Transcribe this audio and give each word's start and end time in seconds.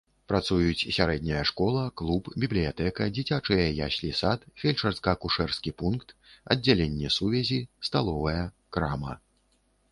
Працуюць 0.31 0.87
сярэдняя 0.95 1.43
школа, 1.49 1.81
клуб, 2.01 2.29
бібліятэка, 2.45 3.07
дзіцячыя 3.19 3.67
яслі-сад, 3.89 4.49
фельчарска-акушэрскі 4.63 5.77
пункт, 5.85 6.17
аддзяленне 6.55 7.15
сувязі, 7.21 7.63
сталовая, 7.89 8.43
крама. 8.77 9.13